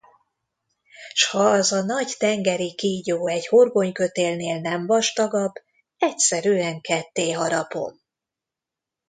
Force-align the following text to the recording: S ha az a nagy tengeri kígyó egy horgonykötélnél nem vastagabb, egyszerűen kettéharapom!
S 1.13 1.23
ha 1.29 1.39
az 1.49 1.71
a 1.71 1.81
nagy 1.83 2.15
tengeri 2.17 2.75
kígyó 2.75 3.27
egy 3.27 3.47
horgonykötélnél 3.47 4.59
nem 4.59 4.85
vastagabb, 4.87 5.53
egyszerűen 5.97 6.81
kettéharapom! 6.81 8.01